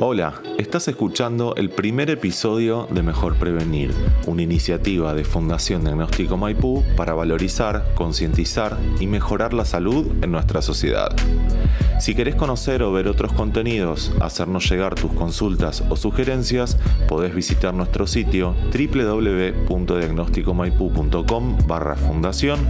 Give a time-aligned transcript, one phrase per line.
[0.00, 3.92] Hola, estás escuchando el primer episodio de Mejor Prevenir,
[4.28, 10.62] una iniciativa de Fundación Diagnóstico Maipú para valorizar, concientizar y mejorar la salud en nuestra
[10.62, 11.08] sociedad.
[11.98, 16.78] Si querés conocer o ver otros contenidos, hacernos llegar tus consultas o sugerencias,
[17.08, 22.60] podés visitar nuestro sitio www.diagnosticomaipu.com barra fundación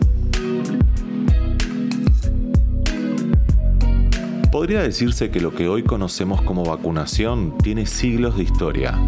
[4.53, 8.99] Podría decirse que lo que hoy conocemos como vacunación tiene siglos de historia.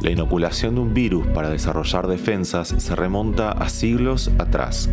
[0.00, 4.88] La inoculación de un virus para desarrollar defensas se remonta a siglos atrás.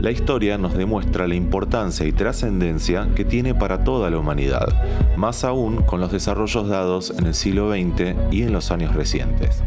[0.00, 4.68] La historia nos demuestra la importancia y trascendencia que tiene para toda la humanidad,
[5.16, 9.62] más aún con los desarrollos dados en el siglo XX y en los años recientes.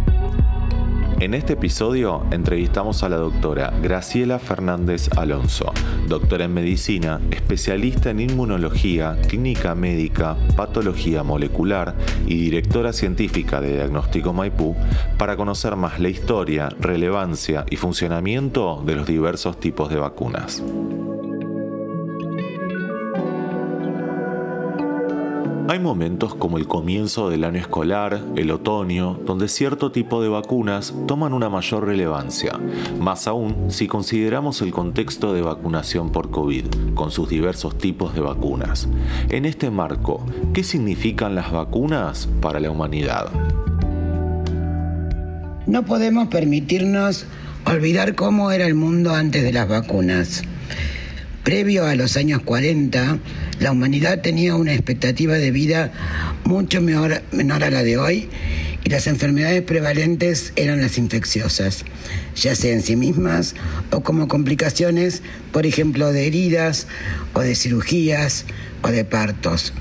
[1.22, 5.72] En este episodio entrevistamos a la doctora Graciela Fernández Alonso,
[6.08, 14.34] doctora en medicina, especialista en inmunología, clínica médica, patología molecular y directora científica de Diagnóstico
[14.34, 14.76] Maipú,
[15.20, 20.64] para conocer más la historia, relevancia y funcionamiento de los diversos tipos de vacunas.
[25.72, 30.94] Hay momentos como el comienzo del año escolar, el otoño, donde cierto tipo de vacunas
[31.08, 32.60] toman una mayor relevancia,
[33.00, 38.20] más aún si consideramos el contexto de vacunación por COVID, con sus diversos tipos de
[38.20, 38.90] vacunas.
[39.30, 43.32] En este marco, ¿qué significan las vacunas para la humanidad?
[45.68, 47.26] No podemos permitirnos
[47.64, 50.44] olvidar cómo era el mundo antes de las vacunas.
[51.44, 53.18] Previo a los años 40,
[53.60, 55.92] la humanidad tenía una expectativa de vida
[56.44, 58.30] mucho menor, menor, a la de hoy
[58.84, 61.84] y las enfermedades prevalentes eran las infecciosas,
[62.36, 63.56] ya sea en sí mismas
[63.90, 66.86] o como complicaciones, por ejemplo, de heridas
[67.34, 68.46] o de cirugías
[68.84, 69.74] o de partos.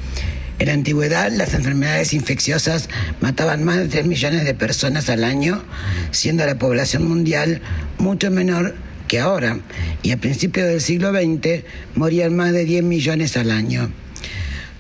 [0.60, 2.88] En la antigüedad, las enfermedades infecciosas
[3.20, 5.62] mataban más de 3 millones de personas al año,
[6.10, 7.60] siendo la población mundial
[7.98, 8.74] mucho menor
[9.10, 9.58] que ahora,
[10.04, 11.64] y a principios del siglo XX
[11.96, 13.90] morían más de 10 millones al año.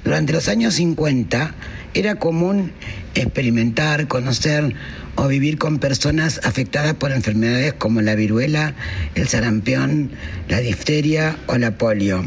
[0.04, 1.52] Durante los años 50
[1.94, 2.70] era común
[3.16, 4.72] experimentar, conocer
[5.16, 8.74] o vivir con personas afectadas por enfermedades como la viruela,
[9.16, 10.12] el sarampión,
[10.48, 12.24] la difteria o la polio.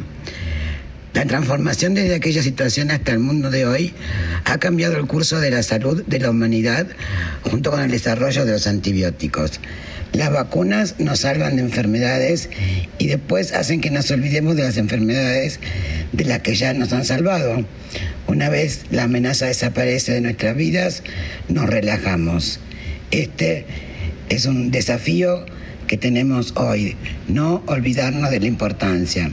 [1.13, 3.93] La transformación desde aquella situación hasta el mundo de hoy
[4.43, 6.85] ha cambiado el curso de la salud de la humanidad
[7.43, 9.61] junto con el desarrollo de los antibióticos.
[10.13, 12.49] Las vacunas nos salvan de enfermedades
[12.99, 15.59] y después hacen que nos olvidemos de las enfermedades
[16.11, 17.65] de las que ya nos han salvado.
[18.27, 21.01] Una vez la amenaza desaparece de nuestras vidas,
[21.49, 22.59] nos relajamos.
[23.09, 23.65] Este
[24.29, 25.45] es un desafío
[25.87, 26.95] que tenemos hoy,
[27.27, 29.31] no olvidarnos de la importancia.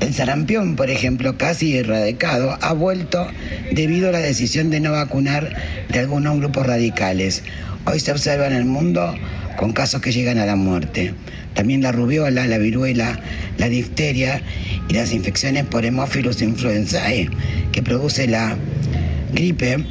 [0.00, 3.26] El sarampión, por ejemplo, casi erradicado, ha vuelto
[3.72, 5.56] debido a la decisión de no vacunar
[5.88, 7.42] de algunos grupos radicales.
[7.90, 9.14] Hoy se observa en el mundo
[9.56, 11.14] con casos que llegan a la muerte.
[11.54, 13.18] También la rubiola, la viruela,
[13.56, 14.42] la difteria
[14.90, 17.30] y las infecciones por hemófilos influenzae,
[17.72, 18.58] que produce la
[19.32, 19.86] gripe,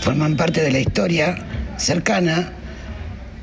[0.00, 1.44] forman parte de la historia
[1.76, 2.52] cercana,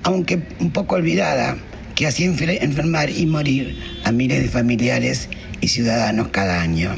[0.01, 1.57] aunque un poco olvidada,
[1.93, 5.29] que hacía enfermar y morir a miles de familiares
[5.61, 6.95] y ciudadanos cada año.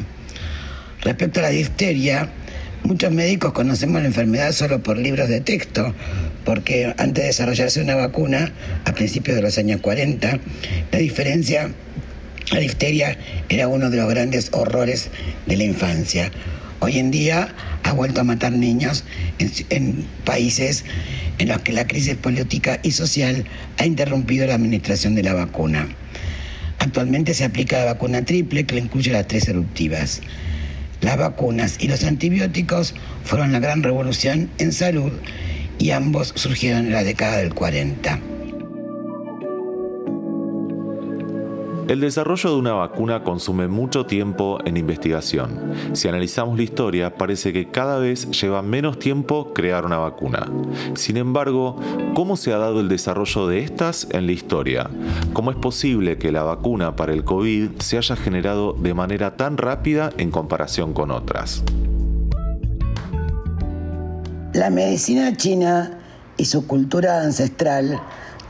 [1.01, 2.29] Respecto a la difteria,
[2.83, 5.93] Muchos médicos conocemos la enfermedad solo por libros de texto,
[6.43, 8.51] porque antes de desarrollarse una vacuna,
[8.85, 10.39] a principios de los años 40,
[10.91, 11.69] la diferencia,
[12.51, 13.19] la difteria
[13.49, 15.11] era uno de los grandes horrores
[15.45, 16.31] de la infancia.
[16.79, 17.53] Hoy en día
[17.83, 19.03] ha vuelto a matar niños
[19.37, 20.83] en, países
[21.37, 23.45] en los que la crisis política y social
[23.77, 25.87] ha interrumpido la administración de la vacuna.
[26.79, 30.21] Actualmente se aplica la vacuna triple que incluye las tres eruptivas.
[31.01, 32.93] Las vacunas y los antibióticos
[33.23, 35.11] fueron la gran revolución en salud
[35.79, 38.30] y ambos surgieron en la década del 40.
[41.91, 45.73] El desarrollo de una vacuna consume mucho tiempo en investigación.
[45.91, 50.49] Si analizamos la historia, parece que cada vez lleva menos tiempo crear una vacuna.
[50.93, 51.75] Sin embargo,
[52.13, 54.89] ¿cómo se ha dado el desarrollo de estas en la historia?
[55.33, 59.57] ¿Cómo es posible que la vacuna para el COVID se haya generado de manera tan
[59.57, 61.61] rápida en comparación con otras?
[64.53, 65.99] La medicina china
[66.37, 67.99] y su cultura ancestral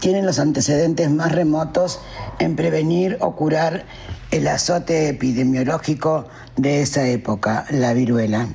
[0.01, 1.99] tienen los antecedentes más remotos
[2.39, 3.85] en prevenir o curar
[4.31, 6.25] el azote epidemiológico
[6.57, 8.47] de esa época, la viruela.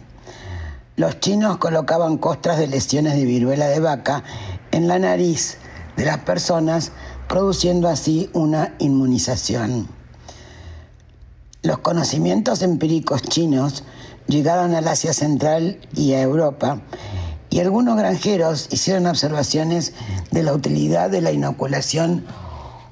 [0.96, 4.24] Los chinos colocaban costras de lesiones de viruela de vaca
[4.72, 5.58] en la nariz
[5.96, 6.90] de las personas,
[7.28, 9.86] produciendo así una inmunización.
[11.62, 13.84] Los conocimientos empíricos chinos
[14.26, 16.80] llegaron al Asia Central y a Europa
[17.56, 19.94] y algunos granjeros hicieron observaciones
[20.30, 22.26] de la utilidad de la inoculación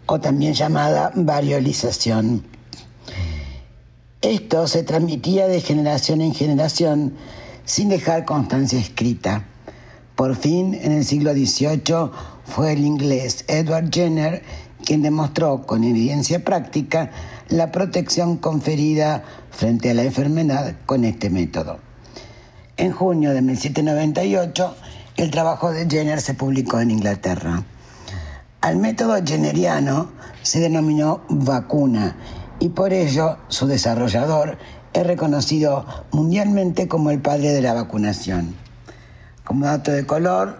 [0.06, 2.46] o también llamada variolización.
[4.22, 7.12] Esto se transmitía de generación en generación
[7.66, 9.44] sin dejar constancia escrita.
[10.14, 12.10] Por fin, en el siglo XVIII,
[12.46, 14.42] fue el inglés Edward Jenner
[14.82, 17.10] quien demostró con evidencia práctica
[17.50, 21.80] la protección conferida frente a la enfermedad con este método.
[22.76, 24.74] En junio de 1798,
[25.16, 27.62] el trabajo de Jenner se publicó en Inglaterra.
[28.62, 30.10] Al método jenneriano
[30.42, 32.16] se denominó vacuna
[32.58, 34.58] y por ello su desarrollador
[34.92, 38.56] es reconocido mundialmente como el padre de la vacunación.
[39.44, 40.58] Como dato de color,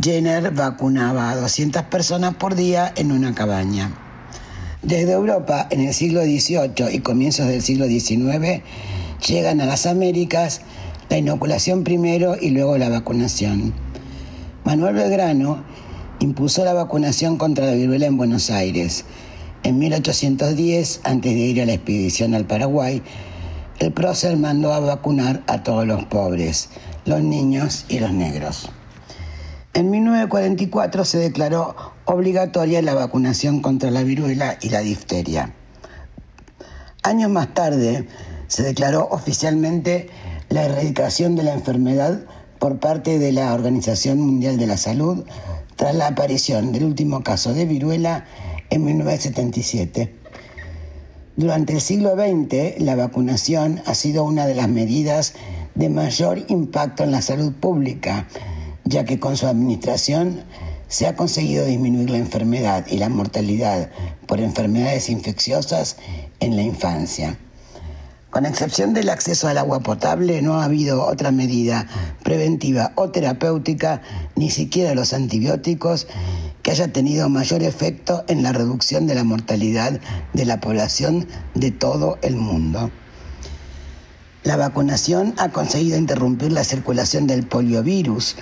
[0.00, 3.90] Jenner vacunaba a 200 personas por día en una cabaña.
[4.82, 8.62] Desde Europa, en el siglo XVIII y comienzos del siglo XIX,
[9.26, 10.60] llegan a las Américas
[11.12, 13.74] la inoculación primero y luego la vacunación.
[14.64, 15.62] Manuel Belgrano
[16.20, 19.04] impuso la vacunación contra la viruela en Buenos Aires.
[19.62, 23.02] En 1810, antes de ir a la expedición al Paraguay,
[23.78, 26.70] el prócer mandó a vacunar a todos los pobres,
[27.04, 28.70] los niños y los negros.
[29.74, 31.76] En 1944 se declaró
[32.06, 35.52] obligatoria la vacunación contra la viruela y la difteria.
[37.02, 38.08] Años más tarde
[38.46, 40.08] se declaró oficialmente
[40.52, 42.20] la erradicación de la enfermedad
[42.58, 45.24] por parte de la Organización Mundial de la Salud
[45.76, 48.26] tras la aparición del último caso de viruela
[48.68, 50.14] en 1977.
[51.36, 55.32] Durante el siglo XX, la vacunación ha sido una de las medidas
[55.74, 58.28] de mayor impacto en la salud pública,
[58.84, 60.44] ya que con su administración
[60.88, 63.90] se ha conseguido disminuir la enfermedad y la mortalidad
[64.26, 65.96] por enfermedades infecciosas
[66.40, 67.38] en la infancia.
[68.32, 71.86] Con excepción del acceso al agua potable, no ha habido otra medida
[72.24, 74.00] preventiva o terapéutica,
[74.36, 76.06] ni siquiera los antibióticos,
[76.62, 80.00] que haya tenido mayor efecto en la reducción de la mortalidad
[80.32, 82.90] de la población de todo el mundo.
[84.44, 88.36] La vacunación ha conseguido interrumpir la circulación del poliovirus.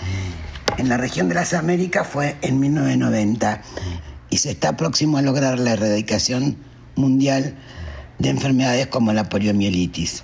[0.79, 3.61] En la región de las Américas fue en 1990
[4.31, 6.59] y se está próximo a lograr la erradicación
[6.95, 7.57] mundial
[8.21, 10.23] de enfermedades como la poliomielitis.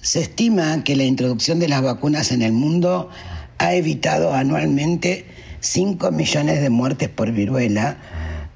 [0.00, 3.10] Se estima que la introducción de las vacunas en el mundo
[3.58, 5.26] ha evitado anualmente
[5.60, 7.98] 5 millones de muertes por viruela,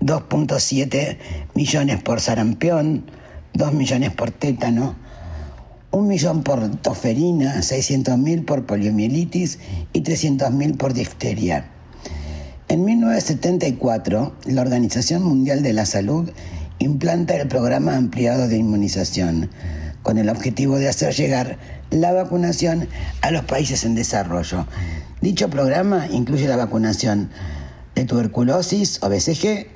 [0.00, 1.18] 2.7
[1.54, 3.10] millones por sarampión,
[3.54, 4.96] 2 millones por tétano,
[5.90, 9.58] 1 millón por toferina, 600.000 por poliomielitis
[9.92, 11.68] y 300.000 por difteria.
[12.68, 16.30] En 1974, la Organización Mundial de la Salud
[16.82, 19.50] implanta el programa ampliado de inmunización,
[20.02, 21.58] con el objetivo de hacer llegar
[21.90, 22.88] la vacunación
[23.20, 24.66] a los países en desarrollo.
[25.20, 27.30] Dicho programa incluye la vacunación
[27.94, 29.68] de tuberculosis o BCG,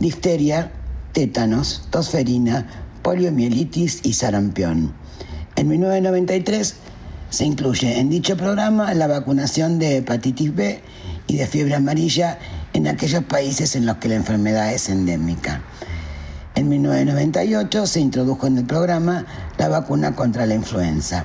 [0.00, 0.72] difteria,
[1.12, 2.66] tétanos, tosferina,
[3.02, 4.92] poliomielitis y sarampión.
[5.54, 6.74] En 1993
[7.30, 10.80] se incluye en dicho programa la vacunación de hepatitis B
[11.28, 12.38] y de fiebre amarilla
[12.72, 15.62] en aquellos países en los que la enfermedad es endémica.
[16.60, 19.24] En 1998 se introdujo en el programa
[19.56, 21.24] la vacuna contra la influenza.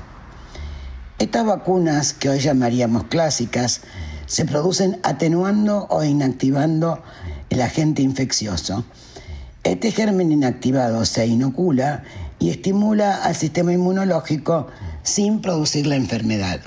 [1.19, 3.81] Estas vacunas, que hoy llamaríamos clásicas,
[4.27, 7.03] se producen atenuando o inactivando
[7.49, 8.85] el agente infeccioso.
[9.65, 12.03] Este germen inactivado se inocula
[12.39, 14.67] y estimula al sistema inmunológico
[15.03, 16.61] sin producir la enfermedad.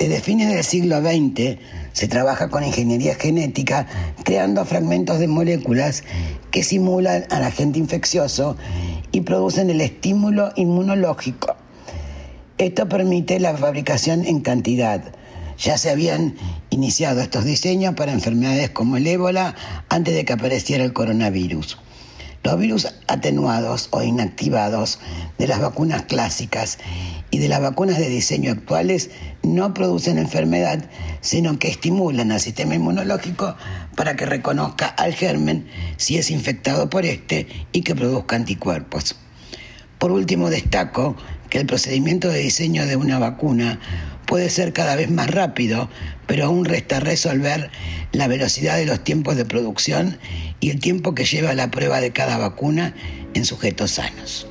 [0.00, 1.58] Desde fines del siglo XX
[1.92, 3.86] se trabaja con ingeniería genética
[4.24, 6.04] creando fragmentos de moléculas
[6.50, 8.56] que simulan al agente infeccioso
[9.12, 11.54] y producen el estímulo inmunológico.
[12.56, 15.02] Esto permite la fabricación en cantidad.
[15.58, 16.34] Ya se habían
[16.70, 19.54] iniciado estos diseños para enfermedades como el ébola
[19.90, 21.76] antes de que apareciera el coronavirus.
[22.42, 24.98] Los virus atenuados o inactivados
[25.38, 26.78] de las vacunas clásicas
[27.30, 29.10] y de las vacunas de diseño actuales
[29.42, 30.84] no producen enfermedad,
[31.20, 33.56] sino que estimulan al sistema inmunológico
[33.94, 35.68] para que reconozca al germen
[35.98, 39.16] si es infectado por este y que produzca anticuerpos.
[39.98, 41.16] Por último, destaco
[41.50, 43.80] que el procedimiento de diseño de una vacuna
[44.24, 45.90] puede ser cada vez más rápido,
[46.30, 47.72] pero aún resta resolver
[48.12, 50.16] la velocidad de los tiempos de producción
[50.60, 52.94] y el tiempo que lleva la prueba de cada vacuna
[53.34, 54.46] en sujetos sanos.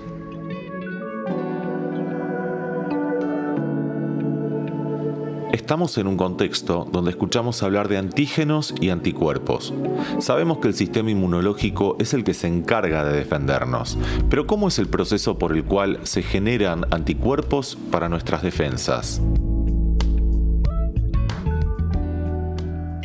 [5.54, 9.74] Estamos en un contexto donde escuchamos hablar de antígenos y anticuerpos.
[10.20, 13.98] Sabemos que el sistema inmunológico es el que se encarga de defendernos,
[14.30, 19.22] pero ¿cómo es el proceso por el cual se generan anticuerpos para nuestras defensas?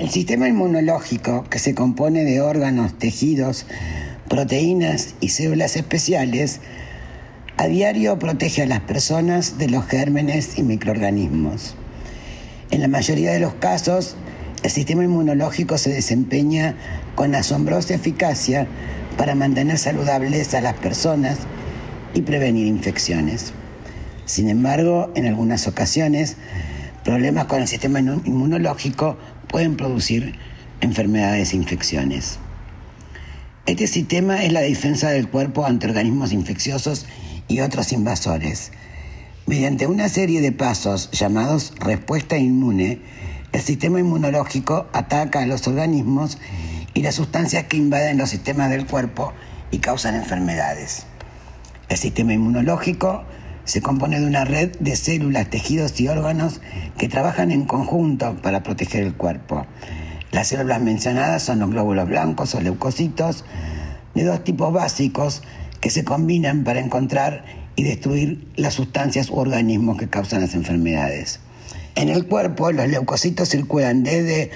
[0.04, 3.64] El sistema inmunológico, que se compone de órganos, tejidos,
[4.28, 6.60] proteínas y células especiales,
[7.56, 11.74] a diario protege a las personas de los gérmenes y microorganismos.
[12.70, 14.16] En la mayoría de los casos,
[14.62, 16.74] el sistema inmunológico se desempeña
[17.14, 18.66] con asombrosa eficacia
[19.16, 21.38] para mantener saludables a las personas
[22.12, 23.54] y prevenir infecciones.
[24.26, 26.36] Sin embargo, en algunas ocasiones,
[27.04, 29.16] problemas con el sistema inmunológico
[29.54, 30.34] pueden producir
[30.80, 32.40] enfermedades e infecciones.
[33.66, 37.06] Este sistema es la defensa del cuerpo ante organismos infecciosos
[37.46, 38.72] y otros invasores.
[39.46, 42.98] Mediante una serie de pasos llamados respuesta inmune,
[43.52, 46.38] el sistema inmunológico ataca a los organismos
[46.92, 49.32] y las sustancias que invaden los sistemas del cuerpo
[49.70, 51.06] y causan enfermedades.
[51.88, 53.22] El sistema inmunológico
[53.64, 56.60] se compone de una red de células, tejidos y órganos
[56.98, 59.66] que trabajan en conjunto para proteger el cuerpo.
[60.32, 63.44] Las células mencionadas son los glóbulos blancos o leucocitos,
[64.14, 65.42] de dos tipos básicos
[65.80, 67.44] que se combinan para encontrar
[67.76, 71.40] y destruir las sustancias u organismos que causan las enfermedades.
[71.94, 74.50] En el cuerpo, los leucocitos circulan desde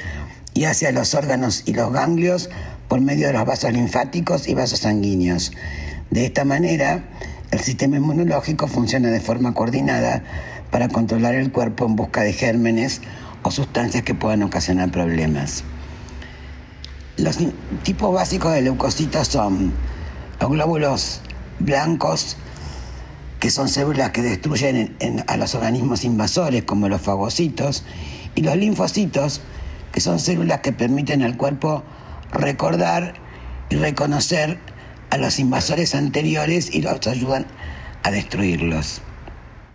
[0.54, 2.50] y hacia los órganos y los ganglios
[2.88, 5.52] por medio de los vasos linfáticos y vasos sanguíneos.
[6.10, 7.04] De esta manera,
[7.58, 10.22] el sistema inmunológico funciona de forma coordinada
[10.70, 13.00] para controlar el cuerpo en busca de gérmenes
[13.42, 15.64] o sustancias que puedan ocasionar problemas.
[17.16, 17.38] Los
[17.82, 19.72] tipos básicos de leucocitos son
[20.40, 21.20] los glóbulos
[21.58, 22.36] blancos,
[23.40, 24.96] que son células que destruyen
[25.26, 27.82] a los organismos invasores, como los fagocitos,
[28.36, 29.40] y los linfocitos,
[29.90, 31.82] que son células que permiten al cuerpo
[32.30, 33.14] recordar
[33.68, 34.60] y reconocer
[35.10, 37.46] a los invasores anteriores y los ayudan
[38.02, 39.02] a destruirlos.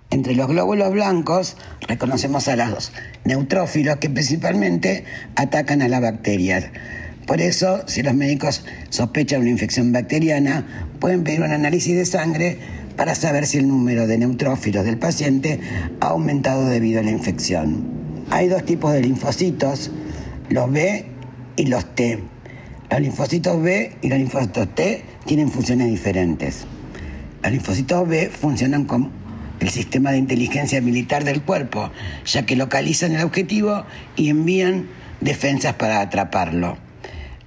[0.09, 2.91] Entre los glóbulos blancos reconocemos a los
[3.25, 6.65] neutrófilos que principalmente atacan a las bacterias.
[7.25, 12.59] Por eso, si los médicos sospechan una infección bacteriana, pueden pedir un análisis de sangre
[12.95, 15.59] para saber si el número de neutrófilos del paciente
[15.99, 17.83] ha aumentado debido a la infección.
[18.29, 19.89] Hay dos tipos de linfocitos,
[20.49, 21.05] los B
[21.55, 22.19] y los T.
[22.89, 26.65] Los linfocitos B y los linfocitos T tienen funciones diferentes.
[27.41, 29.11] Los linfocitos B funcionan como
[29.59, 31.91] el sistema de inteligencia militar del cuerpo,
[32.25, 33.85] ya que localizan el objetivo
[34.15, 34.87] y envían
[35.21, 36.77] defensas para atraparlo.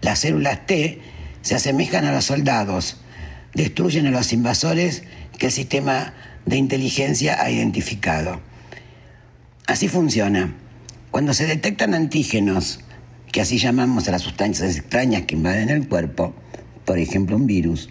[0.01, 1.01] Las células T
[1.43, 2.97] se asemejan a los soldados,
[3.55, 5.05] destruyen a los invasores
[5.39, 6.15] que el sistema
[6.47, 8.41] de inteligencia ha identificado.
[9.67, 10.55] Así funciona.
[11.11, 12.81] Cuando se detectan antígenos,
[13.37, 16.33] que así llamamos a las sustancias extrañas que invaden el cuerpo,
[16.87, 17.91] por ejemplo un virus,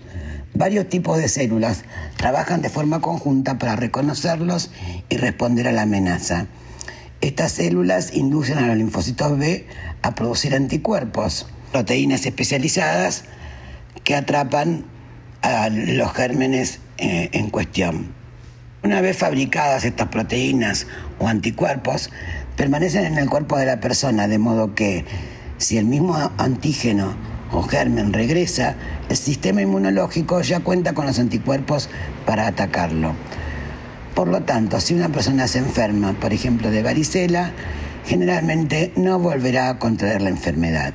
[0.56, 1.84] varios tipos de células
[2.18, 4.72] trabajan de forma conjunta para reconocerlos
[5.08, 6.48] y responder a la amenaza.
[7.22, 9.68] Estas células inducen a los linfocitos B
[10.02, 13.26] a producir anticuerpos, proteínas especializadas
[14.04, 14.84] que atrapan
[15.44, 18.16] a los gérmenes eh, en cuestión.
[18.82, 20.88] Una vez fabricadas estas proteínas
[21.20, 22.10] o anticuerpos,
[22.56, 25.06] permanecen en el cuerpo de la persona, de modo que
[25.58, 27.16] si el mismo antígeno
[27.52, 28.76] o germen regresa,
[29.10, 31.90] el sistema inmunológico ya cuenta con los anticuerpos
[32.26, 33.14] para atacarlo.
[34.14, 37.52] Por lo tanto, si una persona se enferma, por ejemplo, de varicela,
[38.06, 40.94] generalmente no volverá a contraer la enfermedad.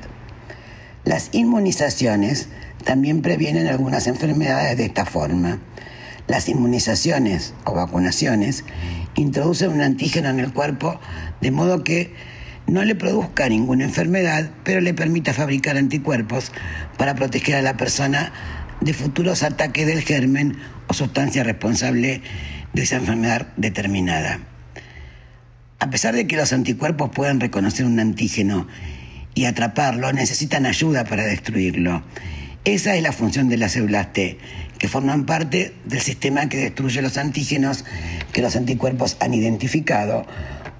[1.03, 2.47] Las inmunizaciones
[2.83, 5.59] también previenen algunas enfermedades de esta forma.
[6.27, 8.63] Las inmunizaciones o vacunaciones
[9.15, 10.99] introducen un antígeno en el cuerpo
[11.41, 12.13] de modo que
[12.71, 16.53] no le produzca ninguna enfermedad, pero le permita fabricar anticuerpos
[16.97, 18.31] para proteger a la persona
[18.79, 20.55] de futuros ataques del germen
[20.87, 22.21] o sustancia responsable
[22.71, 24.39] de esa enfermedad determinada.
[25.79, 28.69] A pesar de que los anticuerpos pueden reconocer un antígeno
[29.35, 32.03] y atraparlo, necesitan ayuda para destruirlo.
[32.63, 34.37] Esa es la función de las células T,
[34.77, 37.83] que forman parte del sistema que destruye los antígenos
[38.31, 40.25] que los anticuerpos han identificado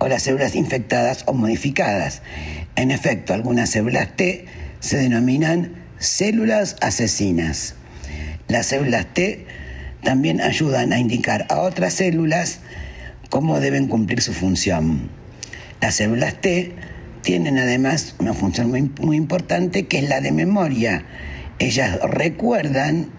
[0.01, 2.24] o las células infectadas o modificadas.
[2.75, 4.46] En efecto, algunas células T
[4.79, 7.75] se denominan células asesinas.
[8.48, 9.46] Las células T
[10.01, 12.62] también ayudan a indicar a otras células
[13.29, 15.12] cómo deben cumplir su función.
[15.81, 16.74] Las células T
[17.22, 21.05] tienen además una función muy, importante que es la de memoria.
[21.60, 23.12] Ellas recuerdan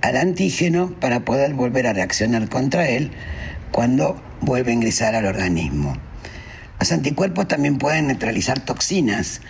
[0.00, 3.10] al antígeno para poder volver a reaccionar contra él
[3.72, 5.98] cuando vuelve a ingresar al organismo.
[6.84, 9.40] Los anticuerpos también pueden neutralizar toxinas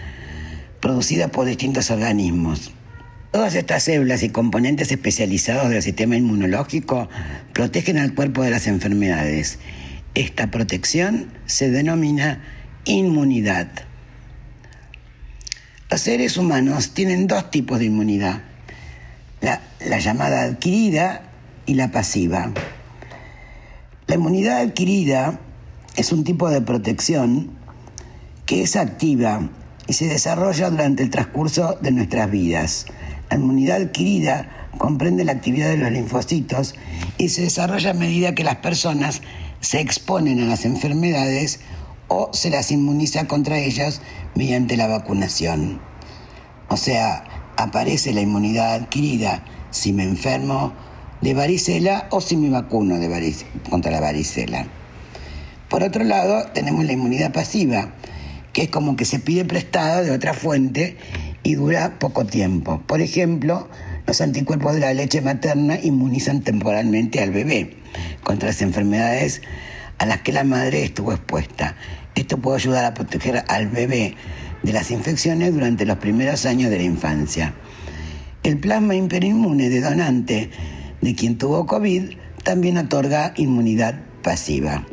[0.78, 2.70] producidas por distintos organismos.
[3.32, 7.08] Todas estas células y componentes especializados del sistema inmunológico
[7.52, 9.58] protegen al cuerpo de las enfermedades.
[10.14, 12.40] Esta protección se denomina
[12.84, 13.66] inmunidad.
[15.90, 18.42] Los seres humanos tienen dos tipos de inmunidad,
[19.40, 21.22] la, la, llamada adquirida
[21.66, 22.52] y la pasiva.
[24.06, 25.40] La inmunidad adquirida
[25.96, 27.50] es un tipo de protección
[28.46, 29.48] que es activa
[29.86, 32.86] y se desarrolla durante el transcurso de nuestras vidas.
[33.30, 36.74] La inmunidad adquirida comprende la actividad de los linfocitos
[37.16, 39.22] y se desarrolla a medida que las personas
[39.60, 41.60] se exponen a las enfermedades
[42.08, 44.00] o se las inmuniza contra ellas
[44.34, 45.80] mediante la vacunación.
[46.68, 47.24] O sea,
[47.56, 50.72] aparece la inmunidad adquirida si me enfermo
[51.20, 53.34] de varicela o si me vacuno de
[53.70, 54.66] contra la varicela.
[55.68, 57.94] Por otro lado, tenemos la inmunidad pasiva,
[58.52, 60.97] que es como que se pide prestada de otra fuente
[61.42, 62.83] y dura poco tiempo.
[62.87, 63.68] Por ejemplo,
[64.06, 67.76] los anticuerpos de la leche materna inmunizan temporalmente al bebé
[68.23, 69.42] contra las enfermedades
[69.99, 71.76] a las que la madre estuvo expuesta.
[72.14, 74.14] Esto puede ayudar a proteger al bebé
[74.62, 77.54] de las infecciones durante los primeros años de la infancia.
[78.42, 80.50] El plasma hiperinmune de donante
[81.00, 84.85] de quien tuvo COVID también otorga inmunidad pasiva.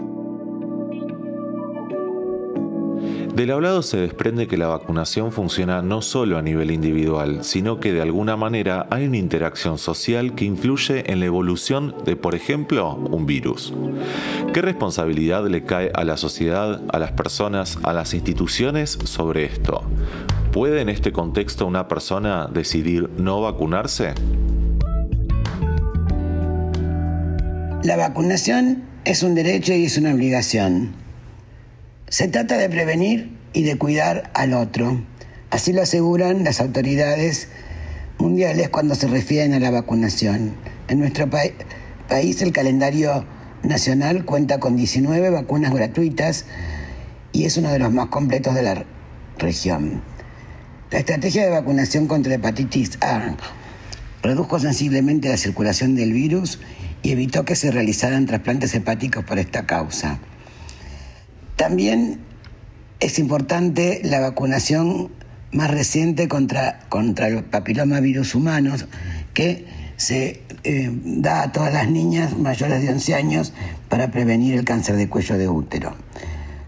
[3.41, 7.91] Del hablado se desprende que la vacunación funciona no solo a nivel individual, sino que
[7.91, 12.93] de alguna manera hay una interacción social que influye en la evolución de, por ejemplo,
[12.93, 13.73] un virus.
[14.53, 19.81] ¿Qué responsabilidad le cae a la sociedad, a las personas, a las instituciones sobre esto?
[20.51, 24.13] ¿Puede en este contexto una persona decidir no vacunarse?
[27.83, 31.00] La vacunación es un derecho y es una obligación.
[32.11, 35.01] Se trata de prevenir y de cuidar al otro.
[35.49, 37.47] Así lo aseguran las autoridades
[38.17, 40.55] mundiales cuando se refieren a la vacunación.
[40.89, 43.23] En nuestro país el calendario
[43.63, 46.47] nacional cuenta con 19 vacunas gratuitas
[47.31, 48.83] y es uno de los más completos de la
[49.37, 50.01] región.
[50.91, 53.37] La estrategia de vacunación contra hepatitis A
[54.21, 56.59] redujo sensiblemente la circulación del virus
[57.03, 60.19] y evitó que se realizaran trasplantes hepáticos por esta causa.
[61.61, 62.17] También
[62.99, 65.11] es importante la vacunación
[65.51, 68.73] más reciente contra, contra el papilomavirus humano,
[69.35, 73.53] que se eh, da a todas las niñas mayores de 11 años
[73.89, 75.93] para prevenir el cáncer de cuello de útero.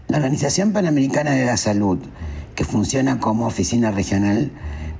[0.06, 1.98] La Organización Panamericana de la Salud,
[2.54, 4.52] que funciona como oficina regional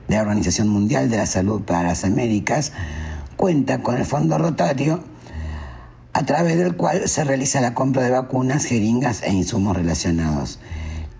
[0.08, 2.72] de la Organización Mundial de la Salud para las Américas,
[3.36, 5.04] cuenta con el Fondo Rotario
[6.14, 10.60] a través del cual se realiza la compra de vacunas, jeringas e insumos relacionados.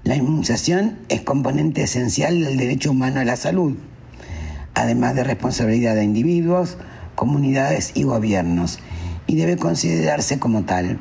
[0.04, 3.76] La inmunización es componente esencial del derecho humano a la salud,
[4.74, 6.78] además de responsabilidad de individuos,
[7.16, 8.78] comunidades y gobiernos,
[9.26, 11.00] y debe considerarse como tal.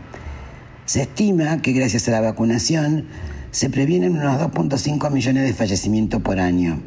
[0.85, 3.05] Se estima que gracias a la vacunación
[3.51, 6.81] se previenen unos 2.5 millones de fallecimientos por año.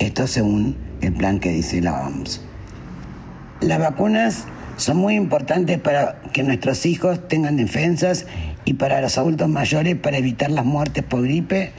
[0.00, 2.40] Esto según el plan que dice la OMS.
[3.60, 8.26] Las vacunas son muy importantes para que nuestros hijos tengan defensas
[8.64, 11.72] y para los adultos mayores para evitar las muertes por gripe,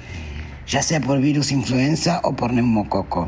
[0.68, 3.28] ya sea por virus influenza o por neumococo.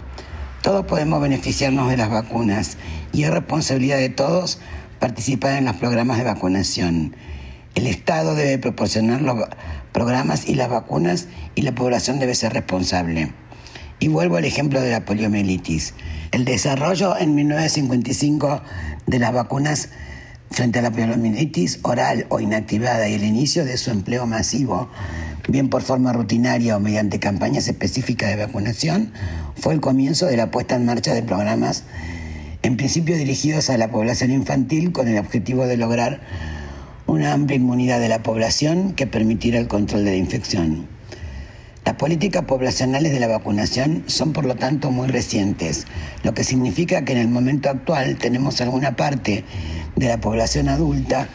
[0.61, 2.77] Todos podemos beneficiarnos de las vacunas
[3.13, 4.59] y es responsabilidad de todos
[4.99, 7.15] participar en los programas de vacunación.
[7.75, 9.47] El Estado debe proporcionar los
[9.93, 13.31] programas y las vacunas y la población debe ser responsable.
[13.99, 15.93] Y vuelvo al ejemplo de la poliomielitis.
[16.31, 18.61] El desarrollo en 1955
[19.07, 19.89] de las vacunas
[20.51, 24.89] frente a la poliomielitis oral o inactivada y el inicio de su empleo masivo,
[25.47, 29.11] bien por forma rutinaria o mediante campañas específicas de vacunación,
[29.55, 31.83] fue el comienzo de la puesta en marcha de programas
[32.61, 36.19] en principio dirigidos a la población infantil con el objetivo de lograr
[37.07, 40.98] una amplia inmunidad de la población que permitiera el control de la infección.
[41.85, 45.87] Las políticas poblacionales de la vacunación son por lo tanto muy recientes,
[46.23, 49.43] lo que significa que en el momento actual tenemos alguna parte
[49.95, 51.27] de la población adulta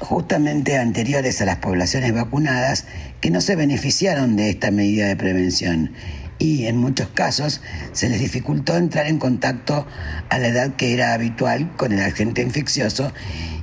[0.00, 2.86] justamente anteriores a las poblaciones vacunadas
[3.20, 5.92] que no se beneficiaron de esta medida de prevención
[6.38, 7.60] y en muchos casos
[7.92, 9.86] se les dificultó entrar en contacto
[10.28, 13.12] a la edad que era habitual con el agente infeccioso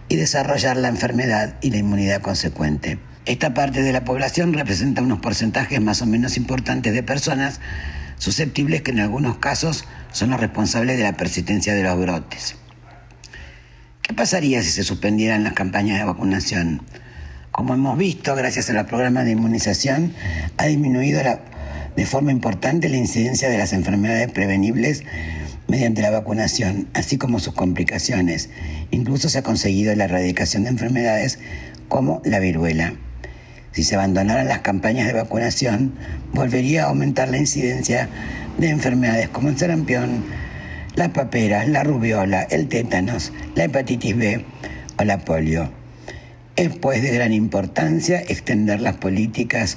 [0.10, 3.00] y desarrollar la enfermedad y la inmunidad consecuente.
[3.26, 7.60] Esta parte de la población representa unos porcentajes más o menos importantes de personas
[8.20, 12.56] susceptibles que en algunos casos son los responsables de la persistencia de los brotes.
[14.04, 16.84] ¿Qué pasaría si se suspendieran las campañas de vacunación?
[17.50, 20.14] Como hemos visto, gracias a los programas de inmunización,
[20.58, 21.20] ha disminuido
[21.96, 25.04] de forma importante la incidencia de las enfermedades prevenibles
[25.68, 28.52] mediante la vacunación, así como sus complicaciones.
[28.92, 31.40] Incluso se ha conseguido la erradicación de enfermedades
[31.88, 32.94] como la viruela.
[33.76, 35.96] Si se abandonaran las campañas de vacunación,
[36.32, 38.08] volvería a aumentar la incidencia
[38.58, 40.24] de enfermedades como el sarampión,
[40.96, 44.46] las paperas, la rubiola, el tétanos, la hepatitis B
[44.98, 45.70] o la polio.
[46.56, 49.76] Es pues de gran importancia extender las políticas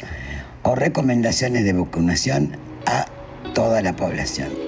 [0.63, 2.57] o recomendaciones de vacunación
[2.87, 3.07] a
[3.53, 4.68] toda la población.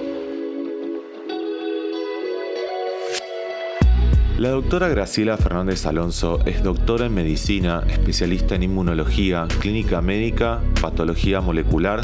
[4.41, 11.43] La doctora Graciela Fernández Alonso es doctora en medicina, especialista en inmunología, clínica médica, patología
[11.43, 12.01] molecular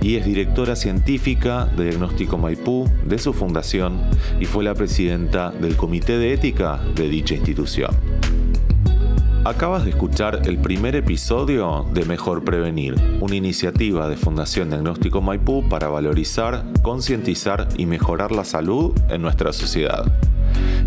[0.00, 4.00] y es directora científica de Diagnóstico Maipú de su fundación
[4.40, 7.90] y fue la presidenta del Comité de Ética de dicha institución.
[9.44, 15.68] Acabas de escuchar el primer episodio de Mejor Prevenir, una iniciativa de Fundación Diagnóstico Maipú
[15.68, 20.10] para valorizar, concientizar y mejorar la salud en nuestra sociedad.